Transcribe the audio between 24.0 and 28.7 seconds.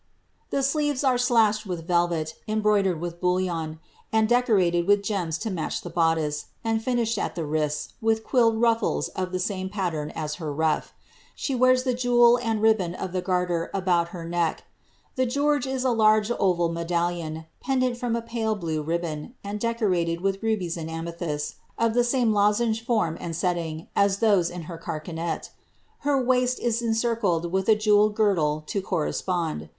those in her carcanet Her waist is encircled with lied girdle